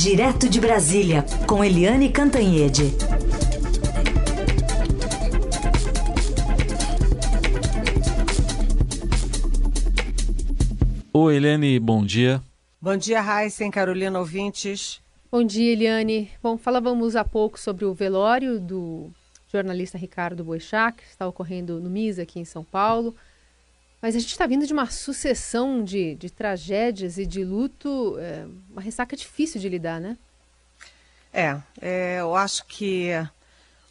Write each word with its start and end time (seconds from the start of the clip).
Direto 0.00 0.48
de 0.48 0.60
Brasília, 0.60 1.24
com 1.44 1.64
Eliane 1.64 2.08
Cantanhede. 2.08 2.84
Oi, 11.12 11.34
Eliane, 11.34 11.80
bom 11.80 12.04
dia. 12.04 12.40
Bom 12.80 12.96
dia, 12.96 13.20
Raíssen, 13.20 13.72
Carolina, 13.72 14.20
ouvintes. 14.20 15.00
Bom 15.32 15.42
dia, 15.42 15.72
Eliane. 15.72 16.30
Bom, 16.40 16.56
falávamos 16.56 17.16
há 17.16 17.24
pouco 17.24 17.58
sobre 17.58 17.84
o 17.84 17.92
velório 17.92 18.60
do 18.60 19.10
jornalista 19.52 19.98
Ricardo 19.98 20.44
Boechat, 20.44 20.96
que 20.96 21.02
está 21.10 21.26
ocorrendo 21.26 21.80
no 21.80 21.90
MIS 21.90 22.20
aqui 22.20 22.38
em 22.38 22.44
São 22.44 22.62
Paulo. 22.62 23.16
Mas 24.00 24.14
a 24.14 24.18
gente 24.20 24.30
está 24.30 24.46
vindo 24.46 24.66
de 24.66 24.72
uma 24.72 24.86
sucessão 24.86 25.82
de, 25.82 26.14
de 26.14 26.30
tragédias 26.30 27.18
e 27.18 27.26
de 27.26 27.44
luto, 27.44 28.16
é, 28.18 28.46
uma 28.70 28.80
ressaca 28.80 29.16
difícil 29.16 29.60
de 29.60 29.68
lidar, 29.68 30.00
né? 30.00 30.16
É, 31.32 31.56
é, 31.80 32.20
eu 32.20 32.34
acho 32.34 32.64
que 32.66 33.10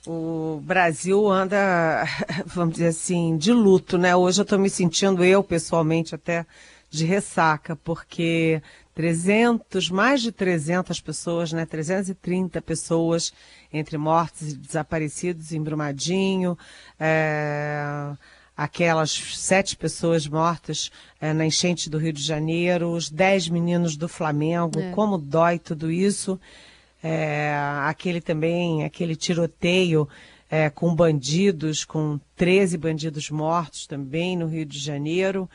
o 0.05 0.61
Brasil 0.63 1.29
anda, 1.29 2.05
vamos 2.47 2.75
dizer 2.75 2.87
assim, 2.87 3.37
de 3.37 3.51
luto, 3.51 3.97
né? 3.97 4.15
Hoje 4.15 4.39
eu 4.39 4.43
estou 4.43 4.57
me 4.57 4.69
sentindo, 4.69 5.23
eu 5.23 5.43
pessoalmente, 5.43 6.15
até 6.15 6.45
de 6.89 7.05
ressaca, 7.05 7.75
porque 7.75 8.61
300, 8.95 9.91
mais 9.91 10.21
de 10.21 10.31
300 10.31 11.01
pessoas, 11.01 11.51
né? 11.51 11.65
330 11.65 12.61
pessoas 12.61 13.33
entre 13.71 13.97
mortos 13.97 14.53
e 14.53 14.55
desaparecidos 14.55 15.51
em 15.51 15.61
Brumadinho, 15.61 16.57
é, 16.97 18.13
aquelas 18.57 19.11
sete 19.11 19.77
pessoas 19.77 20.27
mortas 20.27 20.89
é, 21.21 21.31
na 21.31 21.45
enchente 21.45 21.91
do 21.91 21.99
Rio 21.99 22.11
de 22.11 22.23
Janeiro, 22.23 22.91
os 22.91 23.07
dez 23.07 23.47
meninos 23.47 23.95
do 23.95 24.09
Flamengo, 24.09 24.79
é. 24.79 24.91
como 24.91 25.19
dói 25.19 25.59
tudo 25.59 25.91
isso. 25.91 26.39
É, 27.03 27.55
aquele 27.85 28.19
também, 28.19 28.83
aquele 28.83 29.15
tiroteio 29.15 30.09
é, 30.49 30.71
com 30.71 30.95
bandidos, 30.95 31.85
com 31.85 32.19
13 32.35 32.77
bandidos 32.77 33.29
mortos 33.29 33.85
também 33.85 34.35
no 34.35 34.47
Rio 34.47 34.65
de 34.65 34.79
Janeiro. 34.79 35.47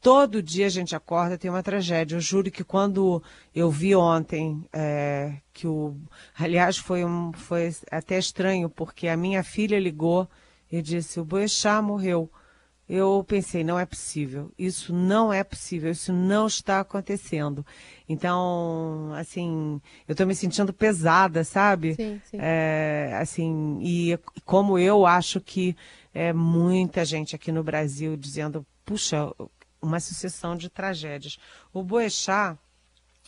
Todo 0.00 0.40
dia 0.40 0.66
a 0.66 0.70
gente 0.70 0.94
acorda 0.94 1.36
tem 1.36 1.50
uma 1.50 1.64
tragédia. 1.64 2.14
Eu 2.14 2.20
juro 2.20 2.48
que 2.48 2.62
quando 2.62 3.20
eu 3.52 3.68
vi 3.68 3.96
ontem 3.96 4.64
é, 4.72 5.32
que 5.52 5.66
o, 5.66 5.96
aliás 6.38 6.76
foi 6.76 7.04
um, 7.04 7.32
foi 7.32 7.74
até 7.90 8.16
estranho 8.16 8.70
porque 8.70 9.08
a 9.08 9.16
minha 9.16 9.42
filha 9.42 9.80
ligou 9.80 10.28
e 10.70 10.82
disse 10.82 11.20
o 11.20 11.24
Boechat 11.24 11.82
morreu. 11.82 12.30
Eu 12.88 13.24
pensei, 13.26 13.64
não 13.64 13.76
é 13.76 13.84
possível, 13.84 14.52
isso 14.56 14.92
não 14.92 15.32
é 15.32 15.42
possível, 15.42 15.90
isso 15.90 16.12
não 16.12 16.46
está 16.46 16.78
acontecendo. 16.78 17.66
Então, 18.08 19.12
assim, 19.16 19.80
eu 20.06 20.12
estou 20.12 20.24
me 20.24 20.36
sentindo 20.36 20.72
pesada, 20.72 21.42
sabe? 21.42 21.96
Sim, 21.96 22.20
sim. 22.30 22.36
É, 22.40 23.18
assim, 23.20 23.80
e 23.82 24.16
como 24.44 24.78
eu 24.78 25.04
acho 25.04 25.40
que 25.40 25.76
é 26.14 26.32
muita 26.32 27.04
gente 27.04 27.34
aqui 27.34 27.50
no 27.50 27.64
Brasil 27.64 28.16
dizendo, 28.16 28.64
puxa, 28.84 29.32
uma 29.82 29.98
sucessão 29.98 30.56
de 30.56 30.70
tragédias. 30.70 31.38
O 31.72 31.82
Boechat, 31.82 32.56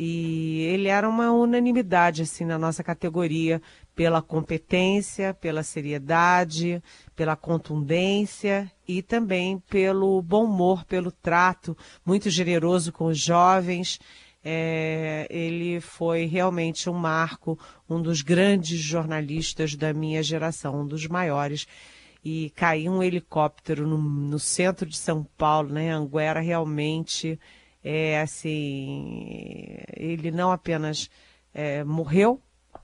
e 0.00 0.60
ele 0.72 0.86
era 0.86 1.08
uma 1.08 1.32
unanimidade 1.32 2.22
assim 2.22 2.44
na 2.44 2.56
nossa 2.56 2.84
categoria 2.84 3.60
pela 3.96 4.22
competência, 4.22 5.34
pela 5.34 5.64
seriedade, 5.64 6.80
pela 7.16 7.34
contundência 7.34 8.70
e 8.86 9.02
também 9.02 9.58
pelo 9.68 10.22
bom 10.22 10.44
humor, 10.44 10.84
pelo 10.84 11.10
trato 11.10 11.76
muito 12.06 12.30
generoso 12.30 12.92
com 12.92 13.06
os 13.06 13.18
jovens. 13.18 13.98
É, 14.44 15.26
ele 15.28 15.80
foi 15.80 16.26
realmente 16.26 16.88
um 16.88 16.94
marco, 16.94 17.58
um 17.90 18.00
dos 18.00 18.22
grandes 18.22 18.78
jornalistas 18.78 19.74
da 19.74 19.92
minha 19.92 20.22
geração, 20.22 20.82
um 20.82 20.86
dos 20.86 21.08
maiores 21.08 21.66
e 22.24 22.50
caiu 22.54 22.92
um 22.92 23.02
helicóptero 23.02 23.84
no, 23.84 23.98
no 23.98 24.38
centro 24.38 24.88
de 24.88 24.96
São 24.96 25.26
Paulo, 25.36 25.70
né? 25.72 25.90
Anguera 25.90 26.38
realmente 26.38 27.38
é 27.90 28.20
assim, 28.20 29.78
ele 29.96 30.30
não 30.30 30.52
apenas 30.52 31.08
é, 31.54 31.82
morreu, 31.82 32.38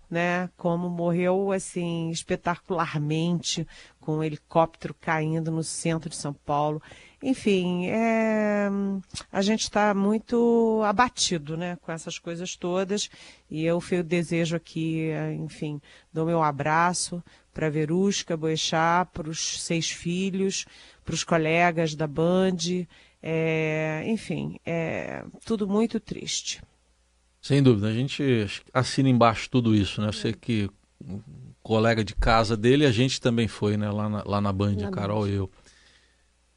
né? 0.08 0.48
Como 0.56 0.88
morreu 0.88 1.52
assim 1.52 2.08
espetacularmente 2.08 3.66
com 4.00 4.16
um 4.16 4.24
helicóptero 4.24 4.94
caindo 4.98 5.50
no 5.50 5.62
centro 5.62 6.08
de 6.08 6.16
São 6.16 6.32
Paulo. 6.32 6.80
Enfim, 7.22 7.86
é, 7.88 8.70
a 9.30 9.42
gente 9.42 9.64
está 9.64 9.92
muito 9.92 10.80
abatido, 10.86 11.54
né, 11.54 11.76
com 11.82 11.92
essas 11.92 12.18
coisas 12.18 12.56
todas. 12.56 13.10
E 13.50 13.62
eu 13.62 13.82
desejo 14.02 14.56
aqui, 14.56 15.10
enfim, 15.38 15.82
dou 16.12 16.24
meu 16.24 16.42
abraço 16.42 17.22
para 17.52 17.68
Verusca, 17.68 18.38
Boechat, 18.38 19.10
para 19.12 19.28
os 19.28 19.62
seis 19.62 19.90
filhos, 19.90 20.64
para 21.04 21.14
os 21.14 21.22
colegas 21.24 21.94
da 21.94 22.06
Band, 22.06 22.86
é, 23.26 24.04
enfim, 24.06 24.58
é 24.66 25.24
tudo 25.46 25.66
muito 25.66 25.98
triste. 25.98 26.62
Sem 27.40 27.62
dúvida, 27.62 27.88
a 27.88 27.92
gente 27.92 28.22
assina 28.70 29.08
embaixo 29.08 29.48
tudo 29.48 29.74
isso, 29.74 30.02
né? 30.02 30.12
Você 30.12 30.34
que 30.34 30.68
colega 31.62 32.04
de 32.04 32.14
casa 32.14 32.54
dele, 32.54 32.84
a 32.84 32.92
gente 32.92 33.18
também 33.22 33.48
foi, 33.48 33.78
né? 33.78 33.90
Lá 33.90 34.10
na, 34.10 34.22
lá 34.26 34.40
na 34.42 34.52
Band, 34.52 34.74
na 34.74 34.88
a 34.88 34.90
Carol 34.90 35.26
e 35.26 35.32
eu. 35.32 35.50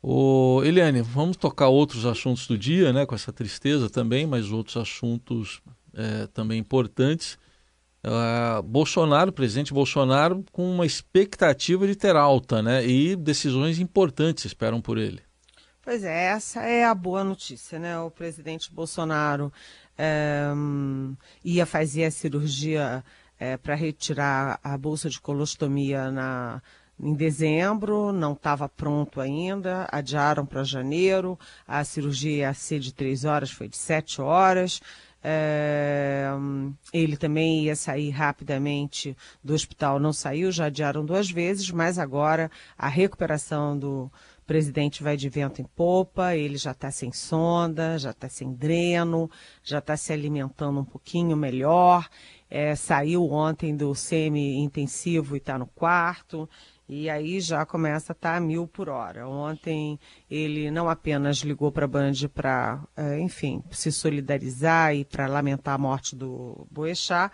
Ô, 0.01 0.61
Eliane, 0.61 1.01
vamos 1.01 1.37
tocar 1.37 1.69
outros 1.69 2.05
assuntos 2.05 2.45
do 2.47 2.57
dia, 2.57 2.91
né? 2.91 3.05
Com 3.05 3.15
essa 3.15 3.31
tristeza 3.31 3.89
também, 3.89 4.27
mas 4.27 4.51
outros 4.51 4.75
assuntos 4.75 5.61
é, 5.93 6.27
também 6.27 6.59
importantes. 6.59 7.37
Uh, 8.05 8.61
Bolsonaro, 8.61 9.31
presidente 9.31 9.73
Bolsonaro, 9.73 10.43
com 10.51 10.69
uma 10.69 10.85
expectativa 10.85 11.87
de 11.87 11.95
ter 11.95 12.17
alta, 12.17 12.61
né? 12.61 12.85
E 12.85 13.15
decisões 13.15 13.79
importantes 13.79 14.43
esperam 14.43 14.81
por 14.81 14.97
ele. 14.97 15.26
Pois 15.87 16.03
é, 16.03 16.25
essa 16.25 16.63
é 16.63 16.83
a 16.83 16.93
boa 16.93 17.23
notícia, 17.23 17.79
né? 17.79 17.97
O 17.97 18.11
presidente 18.11 18.69
Bolsonaro 18.69 19.53
é, 19.97 20.47
ia 21.45 21.65
fazer 21.65 22.03
a 22.03 22.11
cirurgia 22.11 23.01
é, 23.39 23.55
para 23.55 23.73
retirar 23.73 24.59
a 24.61 24.77
bolsa 24.77 25.09
de 25.09 25.17
colostomia 25.17 26.11
na, 26.11 26.61
em 26.99 27.13
dezembro, 27.13 28.11
não 28.11 28.33
estava 28.33 28.67
pronto 28.67 29.21
ainda, 29.21 29.87
adiaram 29.89 30.45
para 30.45 30.61
janeiro, 30.65 31.39
a 31.65 31.81
cirurgia 31.85 32.47
ia 32.47 32.53
ser 32.53 32.79
de 32.79 32.93
três 32.93 33.23
horas, 33.23 33.49
foi 33.49 33.69
de 33.69 33.77
sete 33.77 34.21
horas. 34.21 34.81
É, 35.23 36.29
ele 36.93 37.17
também 37.17 37.63
ia 37.63 37.75
sair 37.75 38.09
rapidamente 38.09 39.15
do 39.43 39.53
hospital, 39.53 39.99
não 39.99 40.13
saiu, 40.13 40.51
já 40.51 40.65
adiaram 40.65 41.05
duas 41.05 41.29
vezes, 41.31 41.71
mas 41.71 41.97
agora 41.97 42.51
a 42.77 42.87
recuperação 42.87 43.77
do 43.77 44.11
presidente 44.47 45.03
vai 45.03 45.17
de 45.17 45.27
vento 45.27 45.61
em 45.61 45.65
popa, 45.65 46.33
ele 46.33 46.57
já 46.57 46.71
está 46.71 46.89
sem 46.89 47.11
sonda, 47.11 47.99
já 47.99 48.11
está 48.11 48.29
sem 48.29 48.53
dreno, 48.53 49.29
já 49.61 49.79
está 49.79 49.97
se 49.97 50.13
alimentando 50.13 50.79
um 50.79 50.85
pouquinho 50.85 51.35
melhor, 51.35 52.07
é, 52.49 52.73
saiu 52.73 53.29
ontem 53.29 53.75
do 53.75 53.93
semi-intensivo 53.93 55.35
e 55.35 55.39
está 55.39 55.59
no 55.59 55.67
quarto. 55.67 56.49
E 56.89 57.09
aí 57.09 57.41
já 57.41 57.65
começa 57.65 58.13
a 58.13 58.15
estar 58.15 58.31
tá 58.31 58.37
a 58.37 58.39
mil 58.39 58.65
por 58.65 58.87
hora. 58.87 59.27
Ontem 59.27 59.99
ele 60.31 60.71
não 60.71 60.87
apenas 60.87 61.39
ligou 61.39 61.69
para 61.69 61.83
a 61.83 61.87
Band 61.87 62.13
para, 62.33 62.81
é, 62.95 63.19
enfim, 63.19 63.61
se 63.69 63.91
solidarizar 63.91 64.95
e 64.95 65.03
para 65.03 65.27
lamentar 65.27 65.75
a 65.75 65.77
morte 65.77 66.15
do 66.15 66.65
Boechat, 66.71 67.29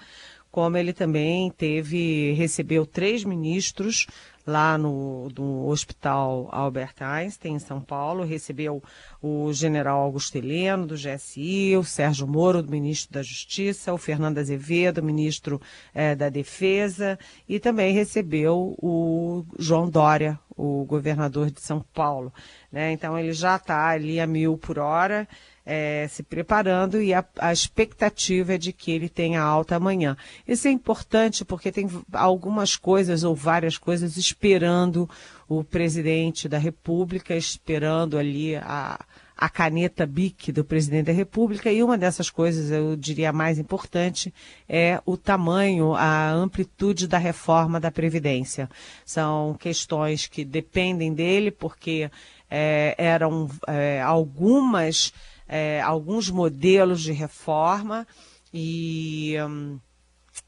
como 0.49 0.77
ele 0.77 0.93
também 0.93 1.51
teve, 1.51 2.33
recebeu 2.33 2.85
três 2.85 3.23
ministros 3.23 4.07
lá 4.45 4.77
no, 4.77 5.29
no 5.29 5.67
Hospital 5.67 6.49
Albert 6.51 6.95
Einstein, 6.99 7.55
em 7.55 7.59
São 7.59 7.79
Paulo, 7.79 8.23
recebeu 8.23 8.83
o 9.21 9.51
general 9.53 10.01
Augusto 10.01 10.37
Heleno, 10.37 10.85
do 10.85 10.95
GSI, 10.95 11.77
o 11.77 11.83
Sérgio 11.83 12.27
Moro, 12.27 12.61
do 12.61 12.69
ministro 12.69 13.13
da 13.13 13.23
Justiça, 13.23 13.93
o 13.93 13.97
Fernando 13.97 14.37
Azevedo, 14.37 15.01
ministro 15.01 15.61
eh, 15.93 16.15
da 16.15 16.29
Defesa, 16.29 17.17
e 17.47 17.59
também 17.59 17.93
recebeu 17.93 18.75
o 18.79 19.45
João 19.57 19.89
Dória, 19.89 20.39
o 20.55 20.83
governador 20.85 21.49
de 21.49 21.61
São 21.61 21.83
Paulo. 21.93 22.31
Né? 22.71 22.91
Então 22.91 23.17
ele 23.17 23.33
já 23.33 23.55
está 23.55 23.87
ali 23.87 24.19
a 24.19 24.27
mil 24.27 24.57
por 24.57 24.77
hora 24.77 25.27
é, 25.65 26.07
se 26.09 26.23
preparando 26.23 27.01
e 27.01 27.13
a, 27.13 27.23
a, 27.39 27.53
expectativa 27.53 28.55
é 28.55 28.57
de 28.57 28.73
que 28.73 28.91
ele 28.91 29.07
tenha 29.07 29.41
alta 29.41 29.75
amanhã. 29.75 30.17
Isso 30.47 30.67
é 30.67 30.71
importante 30.71 31.45
porque 31.45 31.71
tem 31.71 31.89
algumas 32.11 32.75
coisas 32.75 33.23
ou 33.23 33.33
várias 33.33 33.77
coisas 33.77 34.17
esperando 34.17 35.09
o 35.47 35.63
presidente 35.63 36.49
da 36.49 36.57
República, 36.57 37.35
esperando 37.35 38.17
ali 38.17 38.55
a, 38.57 38.99
a 39.37 39.49
caneta 39.49 40.05
BIC 40.05 40.51
do 40.51 40.63
presidente 40.63 41.07
da 41.07 41.11
República, 41.11 41.71
e 41.71 41.83
uma 41.83 41.97
dessas 41.97 42.29
coisas, 42.29 42.71
eu 42.71 42.95
diria 42.95 43.31
mais 43.31 43.59
importante, 43.59 44.33
é 44.67 45.01
o 45.05 45.17
tamanho, 45.17 45.93
a 45.95 46.31
amplitude 46.31 47.07
da 47.07 47.17
reforma 47.17 47.79
da 47.79 47.91
Previdência. 47.91 48.69
São 49.05 49.55
questões 49.59 50.27
que 50.27 50.45
dependem 50.45 51.13
dele, 51.13 51.51
porque 51.51 52.09
é, 52.49 52.95
eram 52.97 53.49
é, 53.67 54.01
algumas 54.01 55.13
é, 55.47 55.81
alguns 55.81 56.29
modelos 56.29 57.01
de 57.01 57.11
reforma 57.11 58.07
e 58.53 59.35
hum, 59.47 59.79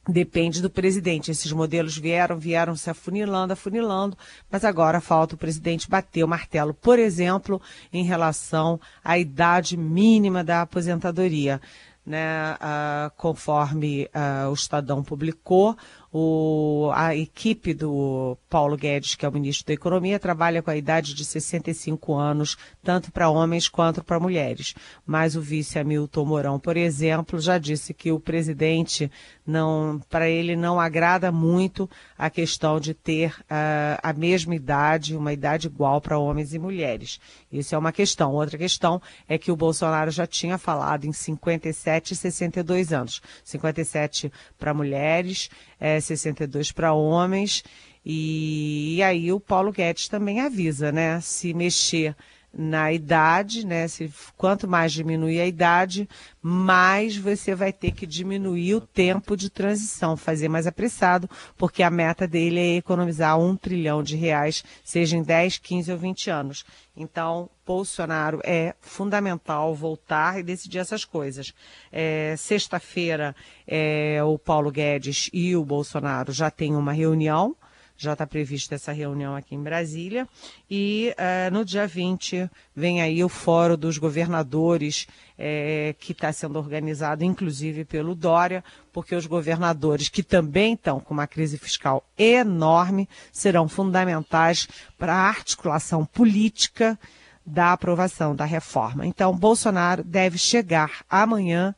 depende 0.08 0.62
do 0.62 0.70
presidente. 0.70 1.32
Esses 1.32 1.52
modelos 1.52 1.98
vieram, 1.98 2.38
vieram 2.38 2.76
se 2.76 2.90
afunilando, 2.90 3.54
afunilando, 3.54 4.18
mas 4.50 4.64
agora 4.64 5.02
falta 5.02 5.36
o 5.36 5.38
presidente 5.38 5.90
bater 5.90 6.24
o 6.24 6.28
martelo, 6.28 6.74
por 6.74 7.00
exemplo, 7.00 7.62
em 7.92 8.04
relação 8.04 8.80
à 9.04 9.18
idade 9.18 9.76
mínima 9.76 10.44
da 10.44 10.62
aposentadoria. 10.62 11.62
Né, 12.08 12.54
uh, 12.54 13.10
conforme 13.18 14.04
uh, 14.14 14.52
o 14.52 14.54
Estadão 14.54 15.04
publicou, 15.04 15.76
o, 16.18 16.92
a 16.94 17.14
equipe 17.14 17.74
do 17.74 18.38
Paulo 18.50 18.78
Guedes, 18.78 19.16
que 19.16 19.26
é 19.26 19.28
o 19.30 19.32
ministro 19.34 19.68
da 19.68 19.74
Economia, 19.74 20.18
trabalha 20.18 20.62
com 20.62 20.72
a 20.72 20.78
idade 20.78 21.14
de 21.14 21.26
65 21.26 22.14
anos, 22.14 22.56
tanto 22.82 23.12
para 23.12 23.30
homens 23.30 23.68
quanto 23.68 24.02
para 24.02 24.18
mulheres. 24.18 24.74
Mas 25.06 25.36
o 25.36 25.42
vice 25.42 25.78
Hamilton 25.78 26.24
Mourão, 26.24 26.58
por 26.58 26.78
exemplo, 26.78 27.38
já 27.38 27.58
disse 27.58 27.94
que 27.94 28.14
o 28.14 28.20
presidente 28.20 29.12
não, 29.46 30.02
para 30.10 30.30
ele 30.30 30.56
não 30.56 30.80
agrada 30.80 31.34
muito 31.34 31.90
a 32.18 32.30
questão 32.30 32.80
de 32.80 32.94
ter 32.94 33.32
uh, 33.32 34.00
a 34.02 34.14
mesma 34.14 34.56
idade, 34.56 35.18
uma 35.18 35.34
idade 35.34 35.68
igual 35.68 36.00
para 36.00 36.18
homens 36.18 36.54
e 36.54 36.60
mulheres. 36.60 37.20
Isso 37.52 37.76
é 37.76 37.78
uma 37.78 37.92
questão. 37.92 38.32
Outra 38.32 38.58
questão 38.58 39.02
é 39.28 39.38
que 39.38 39.52
o 39.52 39.56
Bolsonaro 39.58 40.12
já 40.12 40.26
tinha 40.26 40.58
falado 40.58 41.04
em 41.04 41.12
57 41.12 42.14
e 42.14 42.16
62 42.16 42.94
anos. 42.94 43.22
57 43.44 44.32
para 44.58 44.74
mulheres, 44.74 45.50
é, 45.86 46.00
62 46.00 46.72
para 46.72 46.94
homens. 46.94 47.64
E, 48.04 48.96
e, 48.96 49.04
aí 49.04 49.32
o 49.32 49.40
Paulo 49.40 49.72
Guedes 49.72 50.08
também 50.08 50.42
avisa, 50.42 50.92
né? 50.92 51.22
Se 51.22 51.54
mexer 51.54 52.16
na 52.58 52.92
idade, 52.94 53.66
né? 53.66 53.88
Se, 53.88 54.12
quanto 54.38 54.68
mais 54.68 54.94
diminuir 54.94 55.42
a 55.42 55.46
idade, 55.46 56.08
mais 56.42 57.18
você 57.18 57.54
vai 57.54 57.74
ter 57.74 57.92
que 57.92 58.06
diminuir 58.06 58.76
o 58.76 58.82
tempo 58.82 59.36
de 59.36 59.50
transição, 59.50 60.16
fazer 60.16 60.48
mais 60.48 60.66
apressado, 60.66 61.30
porque 61.58 61.84
a 61.84 61.90
meta 61.90 62.26
dele 62.26 62.60
é 62.60 62.76
economizar 62.78 63.38
um 63.38 63.56
trilhão 63.56 64.02
de 64.02 64.16
reais, 64.16 64.64
seja 64.84 65.18
em 65.18 65.24
10, 65.24 65.58
15 65.58 65.92
ou 65.92 65.98
20 65.98 66.30
anos. 66.30 66.66
Então, 66.96 67.50
Bolsonaro 67.66 68.40
é 68.44 68.74
fundamental 68.80 69.76
voltar 69.76 70.40
e 70.40 70.44
decidir 70.44 70.78
essas 70.78 71.04
coisas. 71.04 71.54
É, 71.92 72.36
Sexta-feira, 72.38 73.36
é, 73.68 74.24
o 74.24 74.38
Paulo 74.38 74.72
Guedes 74.72 75.30
e 75.34 75.56
o 75.56 75.66
Bolsonaro 75.66 76.32
já 76.32 76.50
têm 76.50 76.76
uma 76.76 76.94
reunião 76.94 77.56
já 77.98 78.14
está 78.14 78.28
prevista 78.28 78.76
essa 78.76 78.92
reunião 78.92 79.36
aqui 79.36 79.56
em 79.56 79.64
Brasília. 79.64 80.28
E 80.70 81.14
uh, 81.18 81.54
no 81.54 81.64
dia 81.64 81.88
20 81.88 82.50
vem 82.76 83.02
aí 83.02 83.24
o 83.24 83.30
Fórum 83.30 83.78
dos 83.78 83.98
Governadores, 83.98 85.08
é, 85.38 85.96
que 86.00 86.12
está 86.12 86.32
sendo 86.32 86.58
organizado 86.58 87.24
inclusive 87.24 87.86
pelo 87.86 88.16
Dória, 88.16 88.64
porque 88.92 89.16
os 89.16 89.26
governadores, 89.26 90.10
que 90.10 90.24
também 90.24 90.74
estão 90.74 91.00
com 91.00 91.14
uma 91.14 91.28
crise 91.28 91.58
fiscal 91.58 92.06
enorme, 92.18 93.08
serão 93.32 93.68
fundamentais 93.68 94.68
para 94.98 95.14
a 95.14 95.28
articulação 95.28 96.06
política 96.06 96.98
da 97.46 97.74
aprovação 97.74 98.36
da 98.36 98.46
reforma. 98.46 99.06
Então, 99.06 99.36
Bolsonaro 99.36 100.04
deve 100.04 100.38
chegar 100.38 101.04
amanhã 101.10 101.76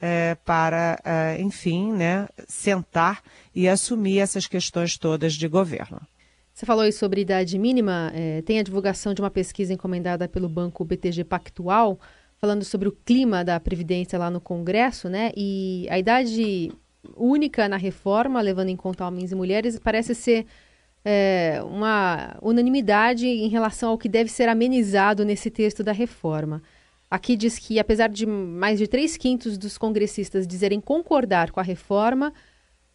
é, 0.00 0.36
para, 0.44 0.98
é, 1.04 1.40
enfim, 1.40 1.92
né, 1.92 2.28
sentar 2.46 3.22
e 3.54 3.68
assumir 3.68 4.18
essas 4.18 4.46
questões 4.46 4.96
todas 4.96 5.34
de 5.34 5.48
governo. 5.48 6.00
Você 6.52 6.66
falou 6.66 6.82
aí 6.82 6.92
sobre 6.92 7.20
idade 7.20 7.56
mínima, 7.58 8.10
é, 8.14 8.42
tem 8.42 8.58
a 8.58 8.62
divulgação 8.62 9.14
de 9.14 9.20
uma 9.20 9.30
pesquisa 9.30 9.72
encomendada 9.72 10.28
pelo 10.28 10.48
banco 10.48 10.84
BTG 10.84 11.24
Pactual, 11.24 12.00
falando 12.36 12.64
sobre 12.64 12.88
o 12.88 12.92
clima 12.92 13.44
da 13.44 13.60
Previdência 13.60 14.18
lá 14.18 14.30
no 14.30 14.40
Congresso, 14.40 15.08
né? 15.08 15.30
E 15.36 15.86
a 15.90 15.98
idade 15.98 16.72
única 17.16 17.68
na 17.68 17.76
reforma, 17.76 18.40
levando 18.40 18.70
em 18.70 18.76
conta 18.76 19.06
homens 19.06 19.30
e 19.30 19.34
mulheres, 19.34 19.78
parece 19.78 20.14
ser 20.14 20.46
é, 21.04 21.60
uma 21.64 22.36
unanimidade 22.42 23.26
em 23.26 23.48
relação 23.48 23.90
ao 23.90 23.98
que 23.98 24.08
deve 24.08 24.30
ser 24.30 24.48
amenizado 24.48 25.24
nesse 25.24 25.50
texto 25.50 25.82
da 25.82 25.92
reforma. 25.92 26.62
Aqui 27.10 27.36
diz 27.36 27.58
que, 27.58 27.78
apesar 27.78 28.08
de 28.08 28.26
mais 28.26 28.78
de 28.78 28.86
três 28.86 29.16
quintos 29.16 29.56
dos 29.56 29.78
congressistas 29.78 30.46
dizerem 30.46 30.78
concordar 30.78 31.50
com 31.50 31.58
a 31.58 31.62
reforma, 31.62 32.30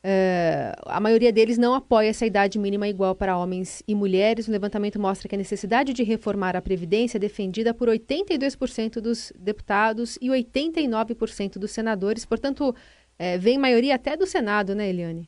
uh, 0.03 0.81
a 0.85 0.99
maioria 0.99 1.31
deles 1.31 1.57
não 1.57 1.73
apoia 1.73 2.09
essa 2.09 2.23
idade 2.23 2.59
mínima 2.59 2.87
igual 2.87 3.15
para 3.15 3.35
homens 3.35 3.81
e 3.87 3.95
mulheres. 3.95 4.47
O 4.47 4.51
levantamento 4.51 4.99
mostra 4.99 5.27
que 5.27 5.33
a 5.33 5.37
necessidade 5.37 5.93
de 5.93 6.03
reformar 6.03 6.55
a 6.55 6.61
Previdência 6.61 7.17
é 7.17 7.19
defendida 7.19 7.73
por 7.73 7.89
82% 7.89 9.01
dos 9.01 9.33
deputados 9.35 10.19
e 10.21 10.29
89% 10.29 11.57
dos 11.57 11.71
senadores. 11.71 12.23
Portanto, 12.23 12.69
uh, 12.69 13.39
vem 13.39 13.57
maioria 13.57 13.95
até 13.95 14.15
do 14.15 14.27
Senado, 14.27 14.75
né, 14.75 14.89
Eliane? 14.89 15.27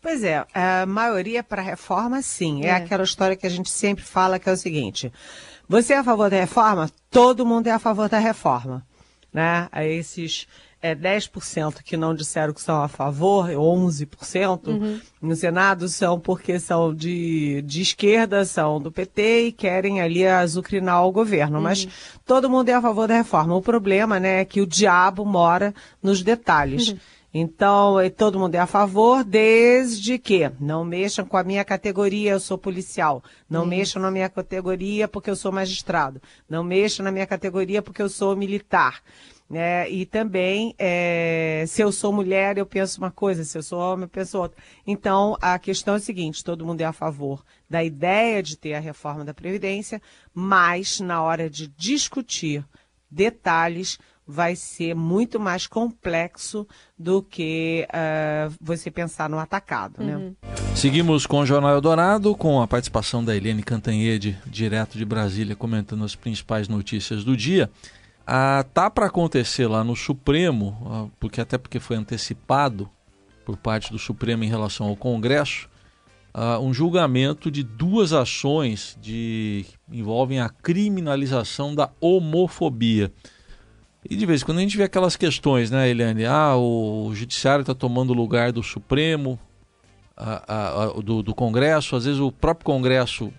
Pois 0.00 0.22
é, 0.22 0.46
a 0.54 0.86
maioria 0.86 1.42
para 1.42 1.60
reforma, 1.60 2.22
sim. 2.22 2.64
É. 2.64 2.68
é 2.68 2.72
aquela 2.72 3.02
história 3.02 3.34
que 3.34 3.46
a 3.46 3.50
gente 3.50 3.70
sempre 3.70 4.04
fala 4.04 4.38
que 4.38 4.48
é 4.48 4.52
o 4.52 4.56
seguinte: 4.56 5.12
você 5.68 5.92
é 5.92 5.98
a 5.98 6.04
favor 6.04 6.30
da 6.30 6.36
reforma? 6.36 6.90
Todo 7.10 7.44
mundo 7.44 7.66
é 7.66 7.70
a 7.70 7.78
favor 7.78 8.08
da 8.08 8.18
reforma. 8.18 8.86
Né? 9.32 9.68
A 9.70 9.84
esses 9.84 10.46
é, 10.80 10.94
10% 10.94 11.82
que 11.82 11.96
não 11.96 12.14
disseram 12.14 12.54
que 12.54 12.62
são 12.62 12.80
a 12.80 12.88
favor, 12.88 13.48
11% 13.48 14.68
uhum. 14.68 15.00
no 15.20 15.34
Senado 15.34 15.88
são 15.88 16.20
porque 16.20 16.58
são 16.60 16.94
de, 16.94 17.62
de 17.62 17.82
esquerda, 17.82 18.44
são 18.44 18.80
do 18.80 18.90
PT 18.90 19.46
e 19.46 19.52
querem 19.52 20.00
ali 20.00 20.26
azucrinar 20.26 21.04
o 21.04 21.12
governo. 21.12 21.56
Uhum. 21.56 21.64
Mas 21.64 21.88
todo 22.24 22.48
mundo 22.48 22.68
é 22.68 22.74
a 22.74 22.82
favor 22.82 23.08
da 23.08 23.16
reforma. 23.16 23.54
O 23.54 23.62
problema 23.62 24.20
né, 24.20 24.40
é 24.40 24.44
que 24.44 24.60
o 24.60 24.66
diabo 24.66 25.24
mora 25.24 25.74
nos 26.02 26.22
detalhes. 26.22 26.88
Uhum. 26.88 26.98
Então, 27.32 28.00
é, 28.00 28.08
todo 28.08 28.38
mundo 28.38 28.54
é 28.54 28.58
a 28.58 28.66
favor, 28.66 29.22
desde 29.22 30.18
que 30.18 30.50
não 30.58 30.84
mexam 30.84 31.26
com 31.26 31.36
a 31.36 31.44
minha 31.44 31.64
categoria, 31.64 32.32
eu 32.32 32.40
sou 32.40 32.56
policial. 32.56 33.22
Não 33.48 33.62
Isso. 33.62 33.68
mexam 33.70 34.02
na 34.02 34.10
minha 34.10 34.28
categoria 34.28 35.06
porque 35.06 35.28
eu 35.28 35.36
sou 35.36 35.52
magistrado. 35.52 36.22
Não 36.48 36.64
mexam 36.64 37.04
na 37.04 37.12
minha 37.12 37.26
categoria 37.26 37.82
porque 37.82 38.00
eu 38.00 38.08
sou 38.08 38.34
militar. 38.34 39.02
É, 39.50 39.90
e 39.90 40.04
também, 40.04 40.74
é, 40.78 41.64
se 41.66 41.80
eu 41.80 41.90
sou 41.90 42.12
mulher, 42.12 42.58
eu 42.58 42.66
penso 42.66 42.98
uma 42.98 43.10
coisa, 43.10 43.44
se 43.44 43.56
eu 43.56 43.62
sou 43.62 43.78
homem, 43.78 44.04
eu 44.04 44.08
penso 44.08 44.38
outra. 44.38 44.62
Então, 44.86 45.38
a 45.40 45.58
questão 45.58 45.94
é 45.94 45.96
a 45.96 46.00
seguinte: 46.00 46.44
todo 46.44 46.66
mundo 46.66 46.82
é 46.82 46.84
a 46.84 46.92
favor 46.92 47.42
da 47.68 47.82
ideia 47.82 48.42
de 48.42 48.58
ter 48.58 48.74
a 48.74 48.80
reforma 48.80 49.24
da 49.24 49.32
Previdência, 49.32 50.02
mas 50.34 51.00
na 51.00 51.22
hora 51.22 51.48
de 51.48 51.66
discutir 51.66 52.62
detalhes, 53.10 53.98
vai 54.30 54.54
ser 54.54 54.94
muito 54.94 55.40
mais 55.40 55.66
complexo 55.66 56.66
do 56.98 57.22
que 57.22 57.88
uh, 57.88 58.54
você 58.60 58.90
pensar 58.90 59.30
no 59.30 59.38
atacado. 59.38 60.04
Né? 60.04 60.14
Uhum. 60.14 60.34
Né? 60.42 60.48
Seguimos 60.76 61.24
com 61.24 61.40
o 61.40 61.46
Jornal 61.46 61.72
Eldorado, 61.72 62.36
com 62.36 62.60
a 62.60 62.68
participação 62.68 63.24
da 63.24 63.34
Eliane 63.34 63.62
Cantanhede, 63.62 64.38
direto 64.44 64.98
de 64.98 65.04
Brasília, 65.06 65.56
comentando 65.56 66.04
as 66.04 66.14
principais 66.14 66.68
notícias 66.68 67.24
do 67.24 67.34
dia. 67.34 67.70
Ah, 68.26 68.66
tá 68.74 68.90
para 68.90 69.06
acontecer 69.06 69.66
lá 69.66 69.82
no 69.82 69.96
Supremo, 69.96 70.76
ah, 70.84 71.06
porque 71.18 71.40
até 71.40 71.56
porque 71.56 71.80
foi 71.80 71.96
antecipado 71.96 72.88
por 73.46 73.56
parte 73.56 73.90
do 73.90 73.98
Supremo 73.98 74.44
em 74.44 74.48
relação 74.48 74.88
ao 74.88 74.94
Congresso, 74.94 75.70
ah, 76.34 76.58
um 76.58 76.74
julgamento 76.74 77.50
de 77.50 77.62
duas 77.62 78.12
ações 78.12 78.98
de 79.00 79.64
envolvem 79.90 80.38
a 80.38 80.50
criminalização 80.50 81.74
da 81.74 81.90
homofobia. 81.98 83.10
E 84.10 84.16
de 84.16 84.24
vez 84.24 84.42
em 84.42 84.44
quando 84.44 84.58
a 84.58 84.62
gente 84.62 84.76
vê 84.76 84.84
aquelas 84.84 85.16
questões, 85.16 85.70
né, 85.70 85.88
Eliane? 85.88 86.24
Ah, 86.24 86.56
o 86.56 87.10
judiciário 87.14 87.60
está 87.60 87.74
tomando 87.74 88.10
o 88.10 88.14
lugar 88.14 88.52
do 88.52 88.62
Supremo. 88.62 89.38
a, 90.16 90.84
a, 90.84 90.86
do, 91.00 91.22
do 91.22 91.34
Congresso, 91.34 91.94
às 91.94 92.04
vezes 92.04 92.20
o 92.20 92.32
próprio 92.32 92.64
Congresso, 92.64 93.32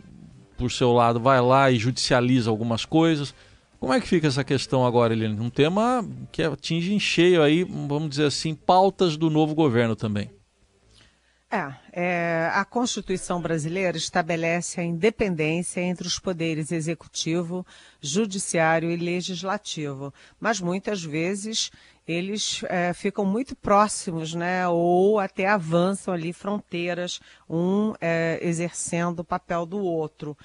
por 0.58 0.72
seu 0.72 0.94
lado, 0.94 1.20
vai 1.20 1.42
lá 1.42 1.70
e 1.70 1.78
judicializa 1.78 2.50
algumas 2.50 2.86
coisas. 2.86 3.36
Como 3.80 3.94
é 3.94 4.00
que 4.00 4.08
fica 4.08 4.28
essa 4.28 4.44
questão 4.44 4.86
agora, 4.86 5.14
Eliane? 5.14 5.40
Um 5.40 5.50
tema 5.50 6.06
que 6.32 6.44
atinge 6.44 6.94
em 6.94 7.00
cheio 7.00 7.42
aí, 7.42 7.64
vamos 7.64 8.10
dizer 8.10 8.26
assim, 8.26 8.54
pautas 8.54 9.18
do 9.18 9.30
novo 9.30 9.56
governo 9.56 9.96
também. 9.96 10.30
É, 11.52 11.74
é, 11.92 12.52
a 12.54 12.64
Constituição 12.64 13.42
brasileira 13.42 13.98
estabelece 13.98 14.80
a 14.80 14.84
independência 14.84 15.82
entre 15.82 16.06
os 16.06 16.20
poderes 16.20 16.72
executivo, 16.72 17.66
judiciário 18.00 18.92
e 18.92 18.96
legislativo, 18.96 20.14
mas 20.40 20.62
muitas 20.62 21.04
vezes 21.04 21.72
eles 22.08 22.62
é, 22.70 22.94
ficam 22.94 23.26
muito 23.26 23.56
próximos, 23.56 24.36
né, 24.36 24.68
ou 24.68 25.20
até 25.20 25.48
avançam 25.48 26.14
ali 26.14 26.34
fronteiras, 26.34 27.20
um 27.50 27.96
é, 28.00 28.38
exercendo 28.44 29.22
o 29.22 29.24
papel 29.24 29.66
do 29.66 29.80
outro. 29.80 30.38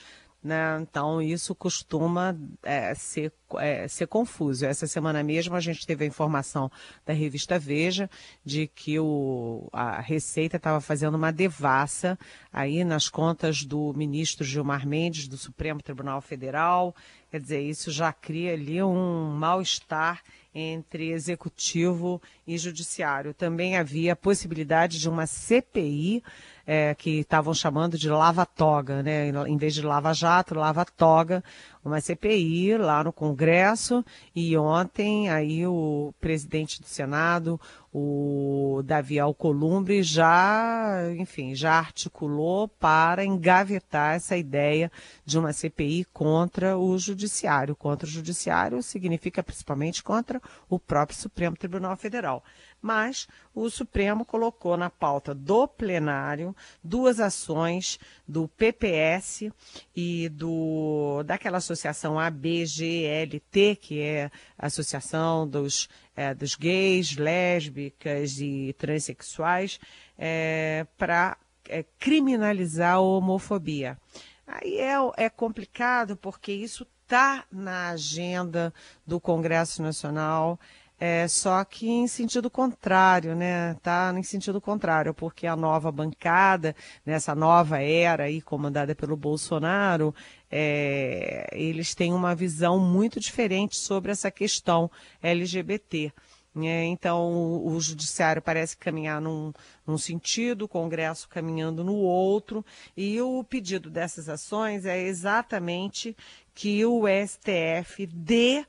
Né? 0.44 0.78
Então, 0.82 1.22
isso 1.22 1.54
costuma 1.54 2.36
é, 2.62 2.94
ser, 2.94 3.32
é, 3.56 3.88
ser 3.88 4.06
confuso. 4.06 4.66
Essa 4.66 4.86
semana 4.86 5.22
mesmo 5.22 5.56
a 5.56 5.60
gente 5.60 5.86
teve 5.86 6.04
a 6.04 6.06
informação 6.06 6.70
da 7.06 7.14
revista 7.14 7.58
Veja 7.58 8.10
de 8.44 8.66
que 8.66 8.98
o, 8.98 9.66
a 9.72 10.02
Receita 10.02 10.58
estava 10.58 10.82
fazendo 10.82 11.14
uma 11.14 11.32
devassa 11.32 12.18
aí 12.52 12.84
nas 12.84 13.08
contas 13.08 13.64
do 13.64 13.94
ministro 13.96 14.44
Gilmar 14.44 14.86
Mendes, 14.86 15.26
do 15.26 15.38
Supremo 15.38 15.80
Tribunal 15.80 16.20
Federal. 16.20 16.94
Quer 17.30 17.40
dizer, 17.40 17.60
isso 17.62 17.90
já 17.90 18.12
cria 18.12 18.52
ali 18.52 18.82
um 18.82 19.30
mal-estar 19.30 20.22
entre 20.54 21.10
executivo 21.10 22.20
e 22.46 22.56
judiciário. 22.58 23.32
Também 23.32 23.76
havia 23.76 24.12
a 24.12 24.16
possibilidade 24.16 25.00
de 25.00 25.08
uma 25.08 25.26
CPI, 25.26 26.22
é, 26.66 26.94
que 26.94 27.20
estavam 27.20 27.52
chamando 27.52 27.98
de 27.98 28.08
lava-toga, 28.08 29.02
né? 29.02 29.28
em 29.46 29.56
vez 29.56 29.74
de 29.74 29.82
lava-jato, 29.82 30.54
lava-toga, 30.54 31.42
uma 31.84 32.00
CPI 32.00 32.78
lá 32.78 33.04
no 33.04 33.12
Congresso 33.12 34.04
e 34.34 34.56
ontem 34.56 35.28
aí 35.28 35.66
o 35.66 36.14
presidente 36.20 36.80
do 36.80 36.86
Senado, 36.86 37.60
o 37.92 38.82
Davi 38.84 39.20
Alcolumbre, 39.20 40.02
já, 40.02 41.00
enfim, 41.16 41.54
já 41.54 41.74
articulou 41.74 42.66
para 42.66 43.24
engavetar 43.24 44.16
essa 44.16 44.36
ideia 44.36 44.90
de 45.24 45.38
uma 45.38 45.52
CPI 45.52 46.06
contra 46.12 46.76
o 46.76 46.98
judiciário. 46.98 47.76
Contra 47.76 48.08
o 48.08 48.10
judiciário 48.10 48.82
significa 48.82 49.42
principalmente 49.42 50.02
contra 50.02 50.40
o 50.68 50.78
próprio 50.78 51.18
Supremo 51.18 51.56
Tribunal 51.56 51.96
Federal 51.96 52.42
mas 52.84 53.26
o 53.54 53.70
Supremo 53.70 54.26
colocou 54.26 54.76
na 54.76 54.90
pauta 54.90 55.34
do 55.34 55.66
plenário 55.66 56.54
duas 56.82 57.18
ações 57.18 57.98
do 58.28 58.46
PPS 58.46 59.50
e 59.96 60.28
do 60.28 61.22
daquela 61.24 61.60
associação 61.74 62.18
ABGLT, 62.18 63.76
que 63.76 64.00
é 64.00 64.30
a 64.58 64.66
Associação 64.66 65.46
dos, 65.46 65.88
é, 66.16 66.34
dos 66.34 66.54
Gays, 66.54 67.16
Lésbicas 67.16 68.40
e 68.40 68.74
Transsexuais, 68.78 69.78
é, 70.18 70.86
para 70.96 71.36
é, 71.68 71.84
criminalizar 71.98 72.94
a 72.94 73.00
homofobia. 73.00 73.98
Aí 74.46 74.78
é, 74.78 74.94
é 75.16 75.28
complicado 75.28 76.16
porque 76.16 76.52
isso 76.52 76.86
está 77.02 77.44
na 77.50 77.90
agenda 77.90 78.72
do 79.06 79.20
Congresso 79.20 79.82
Nacional. 79.82 80.58
É, 81.06 81.28
só 81.28 81.62
que 81.66 81.86
em 81.86 82.06
sentido 82.08 82.48
contrário, 82.48 83.36
né? 83.36 83.74
Tá 83.82 84.10
em 84.16 84.22
sentido 84.22 84.58
contrário, 84.58 85.12
porque 85.12 85.46
a 85.46 85.54
nova 85.54 85.92
bancada, 85.92 86.74
nessa 87.04 87.34
nova 87.34 87.78
era 87.78 88.24
aí 88.24 88.40
comandada 88.40 88.94
pelo 88.94 89.14
Bolsonaro, 89.14 90.14
é, 90.50 91.46
eles 91.52 91.94
têm 91.94 92.14
uma 92.14 92.34
visão 92.34 92.78
muito 92.80 93.20
diferente 93.20 93.76
sobre 93.76 94.12
essa 94.12 94.30
questão 94.30 94.90
LGBT. 95.22 96.10
Né? 96.54 96.86
Então, 96.86 97.20
o, 97.34 97.74
o, 97.74 97.80
judiciário 97.82 98.40
parece 98.40 98.74
caminhar 98.74 99.20
num, 99.20 99.52
num 99.86 99.98
sentido, 99.98 100.62
o 100.62 100.68
Congresso 100.68 101.28
caminhando 101.28 101.84
no 101.84 101.96
outro, 101.96 102.64
e 102.96 103.20
o 103.20 103.44
pedido 103.44 103.90
dessas 103.90 104.26
ações 104.26 104.86
é 104.86 105.02
exatamente 105.02 106.16
que 106.54 106.82
o 106.86 107.02
STF 107.06 108.06
dê 108.06 108.64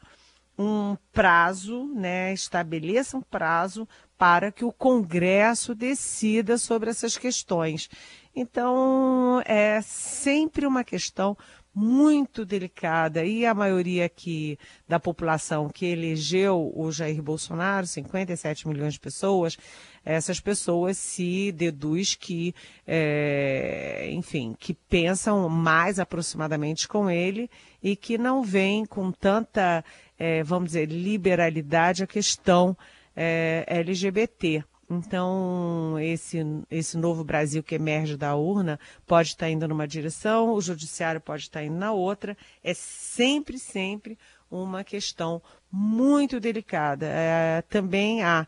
um 0.58 0.96
prazo, 1.12 1.86
né, 1.94 2.34
estabeleça 2.34 3.18
um 3.18 3.22
prazo 3.22 3.88
para 4.18 4.52
que 4.52 4.64
o 4.64 4.72
Congresso 4.72 5.76
decida 5.76 6.58
sobre 6.58 6.90
essas 6.90 7.18
questões. 7.18 7.90
Então, 8.34 9.42
é 9.46 9.82
sempre 9.82 10.66
uma 10.66 10.84
questão 10.84 11.38
muito 11.75 12.46
delicada 12.46 13.25
e 13.25 13.46
a 13.46 13.53
maioria 13.53 14.05
aqui 14.05 14.58
da 14.88 15.00
população 15.00 15.70
que 15.70 15.86
elegeu 15.86 16.72
o 16.74 16.91
Jair 16.91 17.22
Bolsonaro, 17.22 17.86
57 17.86 18.67
milhões 18.67 18.94
de 18.94 19.00
pessoas, 19.00 19.58
essas 20.05 20.39
pessoas 20.39 20.98
se 20.98 21.51
deduz 21.51 22.15
que, 22.15 22.55
é, 22.88 24.10
enfim, 24.12 24.55
que 24.58 24.74
pensam 24.74 25.50
mais 25.50 26.00
aproximadamente 26.00 26.88
com 26.88 27.10
ele 27.10 27.50
e 27.84 27.96
que 27.96 28.17
não 28.17 28.41
vem 28.41 28.86
com 28.86 29.12
tanta 29.12 29.84
é, 30.17 30.44
vamos 30.44 30.70
dizer, 30.70 30.88
liberalidade 30.88 32.03
a 32.03 32.08
questão 32.08 32.75
é, 33.15 33.65
LGBT. 33.67 34.63
Então, 34.89 35.98
esse, 36.00 36.38
esse 36.70 36.98
novo 36.98 37.24
Brasil 37.24 37.63
que 37.63 37.75
emerge 37.75 38.15
da 38.15 38.36
urna 38.36 38.80
pode 39.08 39.30
estar 39.30 39.50
indo 39.50 39.68
numa 39.68 39.88
direção, 39.88 40.54
o 40.54 40.62
judiciário 40.62 41.20
pode 41.20 41.44
estar 41.44 41.63
indo 41.63 41.75
na 41.75 41.92
outra. 41.92 42.38
É 42.63 42.74
sempre, 42.74 43.58
sempre 43.58 44.18
uma 44.50 44.84
questão 44.84 45.42
muito 45.72 46.39
delicada. 46.39 47.08
É, 47.08 47.63
também 47.63 48.24
há, 48.24 48.48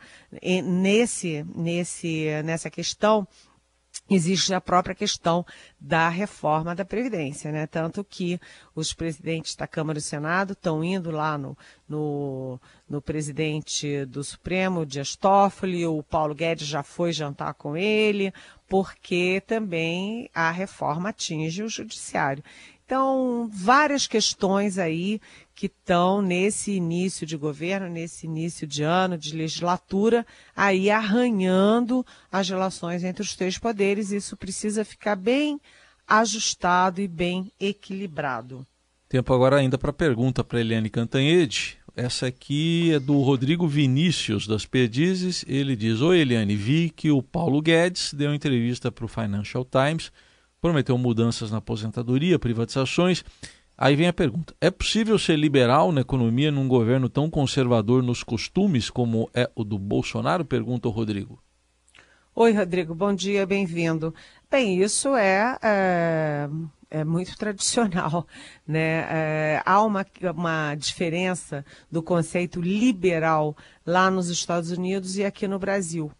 nesse, 0.63 1.43
nesse, 1.55 2.27
nessa 2.43 2.69
questão, 2.69 3.27
existe 4.09 4.53
a 4.53 4.61
própria 4.61 4.95
questão 4.95 5.45
da 5.79 6.09
reforma 6.09 6.73
da 6.73 6.85
Previdência, 6.85 7.51
né? 7.51 7.67
Tanto 7.67 8.03
que 8.03 8.39
os 8.75 8.93
presidentes 8.93 9.55
da 9.55 9.67
Câmara 9.67 9.99
e 9.99 10.01
do 10.01 10.05
Senado 10.05 10.53
estão 10.53 10.83
indo 10.83 11.11
lá 11.11 11.37
no, 11.37 11.57
no, 11.87 12.59
no 12.89 13.01
presidente 13.01 14.05
do 14.05 14.23
Supremo, 14.23 14.85
Dias 14.85 15.15
Toffoli, 15.15 15.85
o 15.85 16.01
Paulo 16.03 16.33
Guedes 16.33 16.67
já 16.67 16.83
foi 16.83 17.11
jantar 17.11 17.53
com 17.53 17.75
ele, 17.75 18.33
porque 18.67 19.41
também 19.45 20.29
a 20.33 20.51
reforma 20.51 21.09
atinge 21.09 21.63
o 21.63 21.69
judiciário. 21.69 22.43
Então, 22.87 23.49
várias 23.51 24.07
questões 24.07 24.77
aí 24.77 25.19
que 25.53 25.65
estão 25.65 26.21
nesse 26.21 26.71
início 26.71 27.27
de 27.27 27.35
governo, 27.35 27.89
nesse 27.89 28.25
início 28.25 28.65
de 28.65 28.81
ano 28.81 29.17
de 29.17 29.35
legislatura, 29.35 30.25
aí 30.55 30.89
arranhando 30.89 32.05
as 32.31 32.47
relações 32.47 33.03
entre 33.03 33.21
os 33.21 33.35
três 33.35 33.57
poderes. 33.57 34.11
Isso 34.11 34.37
precisa 34.37 34.85
ficar 34.85 35.17
bem 35.17 35.59
ajustado 36.07 37.01
e 37.01 37.09
bem 37.09 37.51
equilibrado. 37.59 38.65
Tempo 39.09 39.33
agora 39.33 39.57
ainda 39.57 39.77
para 39.77 39.91
pergunta 39.91 40.41
para 40.41 40.61
Eliane 40.61 40.89
Cantanhede. 40.89 41.77
Essa 41.93 42.27
aqui 42.27 42.93
é 42.93 42.99
do 43.01 43.19
Rodrigo 43.19 43.67
Vinícius, 43.67 44.47
das 44.47 44.65
Perdizes. 44.65 45.43
Ele 45.45 45.75
diz: 45.75 45.99
Oi, 45.99 46.19
Eliane, 46.19 46.55
vi 46.55 46.89
que 46.89 47.11
o 47.11 47.21
Paulo 47.21 47.61
Guedes 47.61 48.13
deu 48.13 48.33
entrevista 48.33 48.89
para 48.89 49.03
o 49.03 49.09
Financial 49.09 49.65
Times 49.65 50.09
prometeu 50.61 50.97
mudanças 50.97 51.51
na 51.51 51.57
aposentadoria, 51.57 52.39
privatizações. 52.39 53.23
Aí 53.77 53.95
vem 53.95 54.07
a 54.07 54.13
pergunta: 54.13 54.55
é 54.59 54.71
possível 54.71 55.19
ser 55.19 55.37
liberal 55.37 55.91
na 55.91 56.01
economia 56.01 56.51
num 56.51 56.67
governo 56.67 57.07
tão 57.07 57.29
conservador 57.29 58.01
nos 58.01 58.23
costumes 58.23 58.89
como 58.89 59.29
é 59.33 59.49
o 59.55 59.63
do 59.63 59.77
Bolsonaro? 59.77 60.43
Pergunta 60.43 60.87
o 60.87 60.91
Rodrigo. 60.91 61.39
Oi, 62.39 62.53
Rodrigo, 62.53 62.93
bom 62.93 63.15
dia, 63.15 63.47
bem-vindo. 63.47 64.13
Bem, 64.49 64.79
isso 64.79 65.15
é, 65.15 65.57
é, 65.59 66.49
é, 66.91 67.03
muito 67.03 67.33
tradicional. 67.37 68.27
Né? 68.67 69.07
É, 69.09 69.63
há 69.65 69.81
uma, 69.81 70.05
uma 70.35 70.75
diferença 70.75 71.65
do 71.91 72.03
conceito 72.03 72.61
liberal 72.61 73.57
lá 73.83 74.11
nos 74.11 74.29
Estados 74.29 74.69
Unidos 74.69 75.17
e 75.17 75.25
aqui 75.25 75.47
no 75.47 75.57
Brasil. 75.57 76.11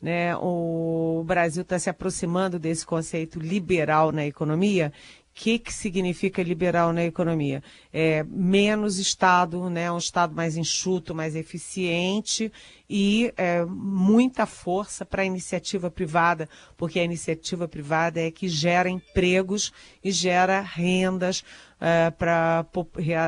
Né? 0.00 0.36
O 0.36 1.24
Brasil 1.26 1.62
está 1.62 1.78
se 1.78 1.88
aproximando 1.88 2.58
desse 2.58 2.84
conceito 2.84 3.38
liberal 3.38 4.12
na 4.12 4.26
economia. 4.26 4.92
O 5.30 5.38
que, 5.38 5.58
que 5.58 5.72
significa 5.72 6.42
liberal 6.42 6.94
na 6.94 7.04
economia? 7.04 7.62
É 7.92 8.24
menos 8.24 8.98
Estado, 8.98 9.68
né? 9.68 9.92
um 9.92 9.98
Estado 9.98 10.34
mais 10.34 10.56
enxuto, 10.56 11.14
mais 11.14 11.36
eficiente 11.36 12.50
e 12.88 13.32
é, 13.36 13.62
muita 13.66 14.46
força 14.46 15.04
para 15.04 15.22
a 15.22 15.26
iniciativa 15.26 15.90
privada, 15.90 16.48
porque 16.74 16.98
a 16.98 17.04
iniciativa 17.04 17.68
privada 17.68 18.18
é 18.18 18.30
que 18.30 18.48
gera 18.48 18.88
empregos 18.88 19.72
e 20.02 20.10
gera 20.10 20.60
rendas 20.60 21.44
é, 21.78 22.10
para 22.10 22.64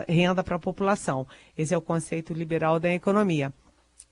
renda 0.08 0.42
para 0.42 0.56
a 0.56 0.60
população. 0.60 1.26
Esse 1.56 1.74
é 1.74 1.76
o 1.76 1.82
conceito 1.82 2.32
liberal 2.32 2.80
da 2.80 2.90
economia. 2.90 3.52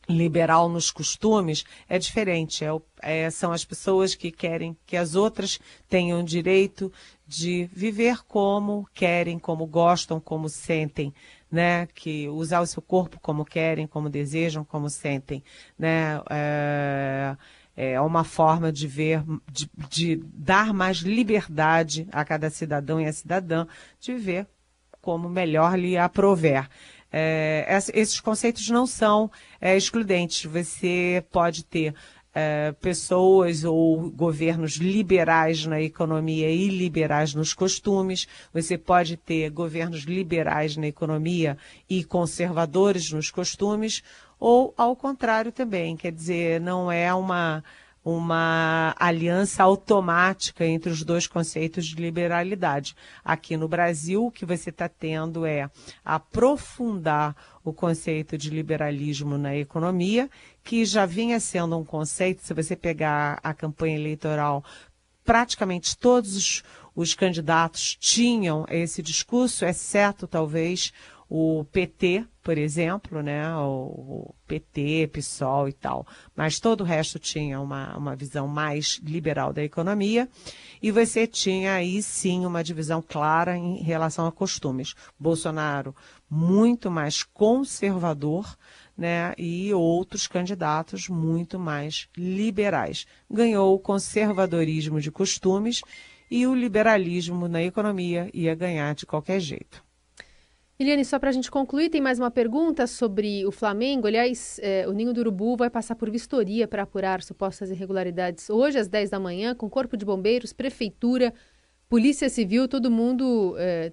Liberal 0.08 0.68
nos 0.68 0.90
costumes 0.90 1.64
é 1.88 1.98
diferente. 1.98 2.64
É, 2.64 2.70
é, 3.02 3.30
são 3.30 3.52
as 3.52 3.64
pessoas 3.64 4.14
que 4.14 4.30
querem 4.30 4.76
que 4.86 4.96
as 4.96 5.14
outras 5.14 5.60
tenham 5.88 6.22
direito 6.22 6.92
de 7.26 7.68
viver 7.72 8.24
como 8.24 8.86
querem, 8.94 9.38
como 9.38 9.66
gostam, 9.66 10.20
como 10.20 10.48
sentem, 10.48 11.12
né? 11.50 11.86
Que 11.86 12.28
usar 12.28 12.60
o 12.60 12.66
seu 12.66 12.82
corpo 12.82 13.18
como 13.20 13.44
querem, 13.44 13.86
como 13.86 14.08
desejam, 14.08 14.64
como 14.64 14.88
sentem, 14.88 15.42
né? 15.78 16.20
É, 16.30 17.36
é 17.76 18.00
uma 18.00 18.24
forma 18.24 18.72
de 18.72 18.86
ver, 18.86 19.22
de, 19.50 19.68
de 19.90 20.16
dar 20.32 20.72
mais 20.72 20.98
liberdade 20.98 22.08
a 22.10 22.24
cada 22.24 22.48
cidadão 22.48 23.00
e 23.00 23.06
a 23.06 23.12
cidadã 23.12 23.66
de 24.00 24.14
viver 24.14 24.46
como 25.06 25.28
melhor 25.28 25.78
lhe 25.78 25.96
aprover. 25.96 26.68
É, 27.18 27.66
esses 27.94 28.20
conceitos 28.20 28.68
não 28.68 28.86
são 28.86 29.30
é, 29.58 29.74
excludentes. 29.74 30.44
Você 30.44 31.24
pode 31.32 31.64
ter 31.64 31.94
é, 32.34 32.72
pessoas 32.72 33.64
ou 33.64 34.10
governos 34.10 34.72
liberais 34.74 35.64
na 35.64 35.80
economia 35.80 36.50
e 36.50 36.68
liberais 36.68 37.32
nos 37.32 37.54
costumes. 37.54 38.28
Você 38.52 38.76
pode 38.76 39.16
ter 39.16 39.48
governos 39.48 40.02
liberais 40.02 40.76
na 40.76 40.88
economia 40.88 41.56
e 41.88 42.04
conservadores 42.04 43.10
nos 43.10 43.30
costumes, 43.30 44.02
ou 44.38 44.74
ao 44.76 44.94
contrário 44.94 45.50
também. 45.50 45.96
Quer 45.96 46.12
dizer, 46.12 46.60
não 46.60 46.92
é 46.92 47.14
uma 47.14 47.64
uma 48.08 48.94
aliança 49.00 49.64
automática 49.64 50.64
entre 50.64 50.92
os 50.92 51.02
dois 51.02 51.26
conceitos 51.26 51.84
de 51.84 51.96
liberalidade. 51.96 52.94
Aqui 53.24 53.56
no 53.56 53.66
Brasil, 53.66 54.26
o 54.26 54.30
que 54.30 54.46
você 54.46 54.70
está 54.70 54.88
tendo 54.88 55.44
é 55.44 55.68
aprofundar 56.04 57.34
o 57.64 57.72
conceito 57.72 58.38
de 58.38 58.48
liberalismo 58.48 59.36
na 59.36 59.56
economia, 59.56 60.30
que 60.62 60.84
já 60.84 61.04
vinha 61.04 61.40
sendo 61.40 61.76
um 61.76 61.84
conceito, 61.84 62.44
se 62.44 62.54
você 62.54 62.76
pegar 62.76 63.40
a 63.42 63.52
campanha 63.52 63.96
eleitoral, 63.96 64.64
praticamente 65.24 65.98
todos 65.98 66.36
os, 66.36 66.62
os 66.94 67.12
candidatos 67.12 67.96
tinham 67.98 68.64
esse 68.70 69.02
discurso, 69.02 69.64
exceto 69.64 70.28
talvez 70.28 70.92
o 71.28 71.64
PT, 71.64 72.24
por 72.42 72.56
exemplo, 72.56 73.20
né, 73.20 73.52
o, 73.56 74.32
PT, 74.46 75.10
PSOL 75.12 75.68
e 75.68 75.72
tal, 75.72 76.06
mas 76.36 76.60
todo 76.60 76.82
o 76.82 76.84
resto 76.84 77.18
tinha 77.18 77.60
uma, 77.60 77.96
uma 77.96 78.14
visão 78.14 78.46
mais 78.46 79.00
liberal 79.02 79.52
da 79.52 79.64
economia 79.64 80.28
e 80.80 80.92
você 80.92 81.26
tinha 81.26 81.74
aí 81.74 82.00
sim 82.00 82.46
uma 82.46 82.62
divisão 82.62 83.02
clara 83.02 83.56
em 83.56 83.82
relação 83.82 84.26
a 84.26 84.32
costumes. 84.32 84.94
Bolsonaro 85.18 85.94
muito 86.30 86.90
mais 86.90 87.22
conservador, 87.22 88.56
né, 88.96 89.34
e 89.36 89.74
outros 89.74 90.26
candidatos 90.26 91.08
muito 91.08 91.58
mais 91.58 92.08
liberais. 92.16 93.06
Ganhou 93.30 93.74
o 93.74 93.78
conservadorismo 93.78 95.00
de 95.00 95.10
costumes 95.10 95.82
e 96.30 96.46
o 96.46 96.54
liberalismo 96.54 97.46
na 97.46 97.62
economia 97.62 98.30
ia 98.32 98.54
ganhar 98.54 98.94
de 98.94 99.04
qualquer 99.04 99.40
jeito. 99.40 99.85
Eliane, 100.78 101.06
só 101.06 101.18
para 101.18 101.30
a 101.30 101.32
gente 101.32 101.50
concluir, 101.50 101.88
tem 101.88 102.02
mais 102.02 102.18
uma 102.18 102.30
pergunta 102.30 102.86
sobre 102.86 103.46
o 103.46 103.50
Flamengo. 103.50 104.06
Aliás, 104.06 104.60
é, 104.62 104.86
o 104.86 104.92
Ninho 104.92 105.14
do 105.14 105.20
Urubu 105.20 105.56
vai 105.56 105.70
passar 105.70 105.94
por 105.94 106.10
vistoria 106.10 106.68
para 106.68 106.82
apurar 106.82 107.22
supostas 107.22 107.70
irregularidades 107.70 108.50
hoje 108.50 108.78
às 108.78 108.86
10 108.86 109.08
da 109.08 109.18
manhã, 109.18 109.54
com 109.54 109.70
Corpo 109.70 109.96
de 109.96 110.04
Bombeiros, 110.04 110.52
Prefeitura, 110.52 111.32
Polícia 111.88 112.28
Civil, 112.28 112.68
todo 112.68 112.90
mundo 112.90 113.54
é, 113.58 113.90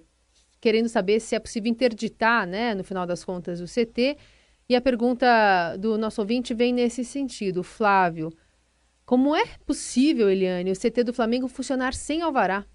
querendo 0.60 0.90
saber 0.90 1.20
se 1.20 1.34
é 1.34 1.38
possível 1.38 1.70
interditar, 1.70 2.46
né, 2.46 2.74
no 2.74 2.84
final 2.84 3.06
das 3.06 3.24
contas, 3.24 3.62
o 3.62 3.64
CT. 3.64 4.18
E 4.68 4.76
a 4.76 4.80
pergunta 4.80 5.76
do 5.78 5.96
nosso 5.96 6.20
ouvinte 6.20 6.52
vem 6.52 6.70
nesse 6.70 7.02
sentido. 7.02 7.62
Flávio, 7.62 8.30
como 9.06 9.34
é 9.34 9.46
possível, 9.64 10.28
Eliane, 10.28 10.70
o 10.70 10.76
CT 10.76 11.02
do 11.02 11.14
Flamengo 11.14 11.48
funcionar 11.48 11.94
sem 11.94 12.20
alvará? 12.20 12.66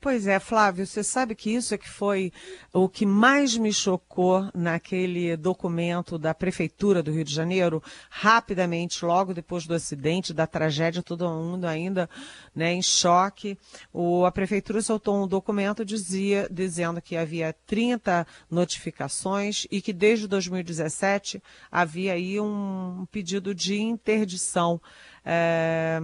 Pois 0.00 0.28
é, 0.28 0.38
Flávio, 0.38 0.86
você 0.86 1.02
sabe 1.02 1.34
que 1.34 1.50
isso 1.50 1.74
é 1.74 1.78
que 1.78 1.88
foi 1.88 2.32
o 2.72 2.88
que 2.88 3.04
mais 3.04 3.58
me 3.58 3.72
chocou 3.72 4.48
naquele 4.54 5.36
documento 5.36 6.16
da 6.16 6.32
Prefeitura 6.32 7.02
do 7.02 7.10
Rio 7.10 7.24
de 7.24 7.34
Janeiro, 7.34 7.82
rapidamente, 8.08 9.04
logo 9.04 9.34
depois 9.34 9.66
do 9.66 9.74
acidente, 9.74 10.32
da 10.32 10.46
tragédia, 10.46 11.02
todo 11.02 11.28
mundo 11.28 11.64
ainda 11.64 12.08
né, 12.54 12.72
em 12.72 12.80
choque. 12.80 13.58
O, 13.92 14.24
a 14.24 14.30
Prefeitura 14.30 14.80
soltou 14.82 15.20
um 15.20 15.26
documento 15.26 15.84
dizia, 15.84 16.48
dizendo 16.48 17.02
que 17.02 17.16
havia 17.16 17.52
30 17.66 18.24
notificações 18.48 19.66
e 19.68 19.82
que 19.82 19.92
desde 19.92 20.28
2017 20.28 21.42
havia 21.72 22.12
aí 22.12 22.38
um 22.38 23.04
pedido 23.10 23.52
de 23.52 23.80
interdição 23.80 24.80
é, 25.24 25.98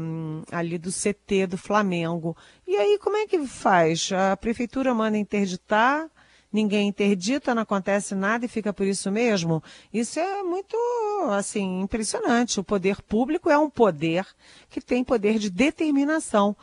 ali 0.51 0.79
do 0.79 0.91
CT 0.91 1.47
do 1.49 1.59
Flamengo. 1.59 2.37
E 2.67 2.77
aí, 2.77 2.99
como 2.99 3.17
é 3.17 3.27
que 3.27 3.47
faz? 3.47 4.11
A 4.13 4.37
prefeitura 4.37 4.95
manda 4.95 5.17
interditar, 5.17 6.09
ninguém 6.53 6.89
interdita, 6.89 7.55
não 7.55 7.63
acontece 7.63 8.15
nada 8.15 8.45
e 8.45 8.49
fica 8.49 8.73
por 8.73 8.87
isso 8.87 9.11
mesmo? 9.11 9.63
Isso 9.93 10.21
é 10.21 10.43
muito, 10.43 10.77
assim, 11.31 11.81
impressionante. 11.81 12.61
O 12.61 12.65
poder 12.65 13.03
público 13.03 13.51
é 13.51 13.59
um 13.59 13.69
poder 13.69 14.27
que 14.71 14.81
tem 14.81 15.03
poder 15.03 15.39
de 15.39 15.51
determinação. 15.51 16.57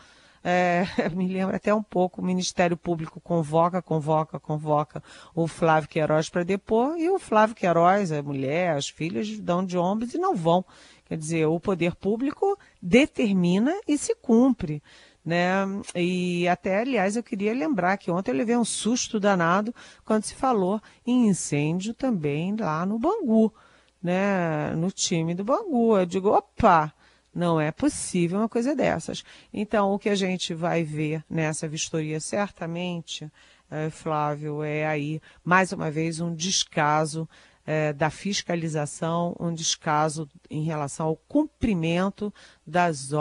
É, 0.43 0.85
me 1.13 1.27
lembra 1.27 1.57
até 1.57 1.73
um 1.73 1.83
pouco, 1.83 2.21
o 2.21 2.25
Ministério 2.25 2.75
Público 2.75 3.19
convoca, 3.19 3.81
convoca, 3.81 4.39
convoca 4.39 5.03
o 5.35 5.47
Flávio 5.47 5.89
Queiroz 5.89 6.29
para 6.29 6.43
depor, 6.43 6.97
e 6.97 7.09
o 7.09 7.19
Flávio 7.19 7.55
Queiroz, 7.55 8.11
a 8.11 8.23
mulher, 8.23 8.75
as 8.75 8.89
filhas 8.89 9.29
dão 9.39 9.63
de 9.63 9.77
ombros 9.77 10.13
e 10.13 10.17
não 10.17 10.35
vão. 10.35 10.65
Quer 11.11 11.17
dizer, 11.17 11.45
o 11.45 11.59
poder 11.59 11.93
público 11.93 12.57
determina 12.81 13.77
e 13.85 13.97
se 13.97 14.15
cumpre. 14.15 14.81
Né? 15.25 15.45
E 15.93 16.47
até, 16.47 16.79
aliás, 16.79 17.17
eu 17.17 17.21
queria 17.21 17.53
lembrar 17.53 17.97
que 17.97 18.09
ontem 18.09 18.31
eu 18.31 18.35
levei 18.37 18.55
um 18.55 18.63
susto 18.63 19.19
danado 19.19 19.75
quando 20.05 20.23
se 20.23 20.33
falou 20.33 20.81
em 21.05 21.27
incêndio 21.27 21.93
também 21.93 22.55
lá 22.55 22.85
no 22.85 22.97
Bangu, 22.97 23.53
né? 24.01 24.73
no 24.77 24.89
time 24.89 25.35
do 25.35 25.43
Bangu. 25.43 25.97
Eu 25.97 26.05
digo, 26.05 26.29
opa, 26.29 26.93
não 27.35 27.59
é 27.59 27.73
possível 27.73 28.39
uma 28.39 28.47
coisa 28.47 28.73
dessas. 28.73 29.21
Então, 29.53 29.91
o 29.91 29.99
que 29.99 30.07
a 30.07 30.15
gente 30.15 30.53
vai 30.53 30.81
ver 30.81 31.25
nessa 31.29 31.67
vistoria, 31.67 32.21
certamente, 32.21 33.29
é, 33.69 33.89
Flávio, 33.89 34.63
é 34.63 34.87
aí, 34.87 35.21
mais 35.43 35.73
uma 35.73 35.91
vez, 35.91 36.21
um 36.21 36.33
descaso 36.33 37.27
é, 37.71 37.93
da 37.93 38.09
fiscalização, 38.09 39.33
um 39.39 39.53
descaso 39.53 40.27
em 40.49 40.61
relação 40.61 41.07
ao 41.07 41.15
cumprimento 41.15 42.33
das, 42.67 43.11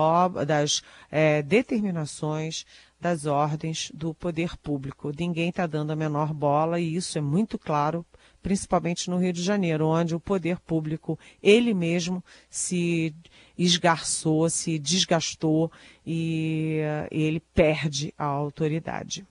das 0.45 0.83
é, 1.09 1.41
determinações 1.41 2.67
das 3.01 3.27
ordens 3.27 3.93
do 3.95 4.13
poder 4.13 4.57
público. 4.57 5.13
Ninguém 5.17 5.51
está 5.51 5.69
dando 5.69 5.93
a 5.93 5.97
menor 5.97 6.35
bola 6.35 6.81
e 6.81 6.97
isso 6.97 7.17
é 7.17 7.21
muito 7.21 7.57
claro, 7.57 8.05
principalmente 8.43 9.09
no 9.09 9.19
Rio 9.19 9.33
de 9.33 9.41
Janeiro, 9.41 9.87
onde 9.87 10.17
o 10.17 10.21
poder 10.21 10.59
público, 10.59 11.17
ele 11.41 11.73
mesmo, 11.73 12.23
se 12.51 13.15
esgarçou, 13.57 14.51
se 14.51 14.81
desgastou 14.81 15.71
e 16.05 16.81
uh, 16.83 17.07
ele 17.13 17.39
perde 17.55 18.13
a 18.19 18.25
autoridade. 18.25 19.25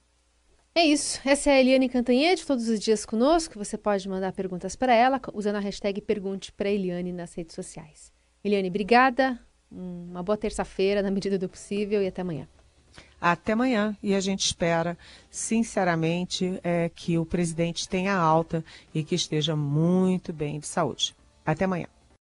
É 0.79 0.85
isso. 0.85 1.19
Essa 1.25 1.49
é 1.49 1.55
a 1.55 1.59
Eliane 1.59 1.89
Cantanhede, 1.89 2.45
todos 2.45 2.69
os 2.69 2.79
dias 2.79 3.05
conosco. 3.05 3.59
Você 3.59 3.77
pode 3.77 4.07
mandar 4.07 4.31
perguntas 4.31 4.77
para 4.77 4.93
ela 4.95 5.19
usando 5.33 5.57
a 5.57 5.59
hashtag 5.59 5.99
Pergunte 5.99 6.53
para 6.53 6.69
Eliane 6.69 7.11
nas 7.11 7.33
redes 7.33 7.53
sociais. 7.53 8.13
Eliane, 8.41 8.69
obrigada. 8.69 9.37
Uma 9.69 10.23
boa 10.23 10.37
terça-feira, 10.37 11.01
na 11.01 11.11
medida 11.11 11.37
do 11.37 11.49
possível, 11.49 12.01
e 12.01 12.07
até 12.07 12.21
amanhã. 12.21 12.47
Até 13.19 13.51
amanhã. 13.51 13.93
E 14.01 14.15
a 14.15 14.21
gente 14.21 14.45
espera, 14.45 14.97
sinceramente, 15.29 16.57
é, 16.63 16.87
que 16.95 17.17
o 17.17 17.25
presidente 17.25 17.85
tenha 17.85 18.15
alta 18.15 18.63
e 18.95 19.03
que 19.03 19.15
esteja 19.15 19.57
muito 19.57 20.31
bem 20.31 20.61
de 20.61 20.67
saúde. 20.67 21.13
Até 21.45 21.65
amanhã. 21.65 21.87